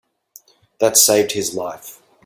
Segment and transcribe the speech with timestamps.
[0.79, 2.01] That saved his life.